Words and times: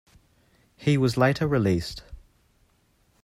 He 0.77 0.97
was 0.97 1.15
later 1.15 1.45
released. 1.47 2.01